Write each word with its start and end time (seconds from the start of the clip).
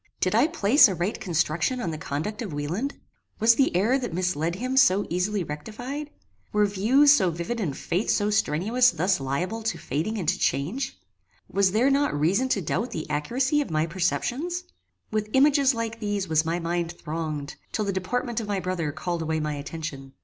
Did 0.19 0.33
I 0.33 0.47
place 0.47 0.87
a 0.87 0.95
right 0.95 1.19
construction 1.21 1.79
on 1.79 1.91
the 1.91 1.97
conduct 1.99 2.41
of 2.41 2.51
Wieland? 2.53 2.97
Was 3.39 3.53
the 3.53 3.75
error 3.75 3.99
that 3.99 4.15
misled 4.15 4.55
him 4.55 4.75
so 4.75 5.05
easily 5.11 5.43
rectified? 5.43 6.09
Were 6.51 6.65
views 6.65 7.13
so 7.13 7.29
vivid 7.29 7.59
and 7.59 7.77
faith 7.77 8.09
so 8.09 8.31
strenuous 8.31 8.89
thus 8.89 9.19
liable 9.19 9.61
to 9.61 9.77
fading 9.77 10.17
and 10.17 10.27
to 10.27 10.39
change? 10.39 10.97
Was 11.47 11.71
there 11.71 11.91
not 11.91 12.19
reason 12.19 12.49
to 12.49 12.63
doubt 12.63 12.89
the 12.89 13.07
accuracy 13.11 13.61
of 13.61 13.69
my 13.69 13.85
perceptions? 13.85 14.63
With 15.11 15.29
images 15.33 15.75
like 15.75 15.99
these 15.99 16.27
was 16.27 16.43
my 16.45 16.57
mind 16.57 16.93
thronged, 16.93 17.53
till 17.71 17.85
the 17.85 17.93
deportment 17.93 18.39
of 18.39 18.47
my 18.47 18.59
brother 18.59 18.91
called 18.91 19.21
away 19.21 19.39
my 19.39 19.53
attention. 19.53 20.13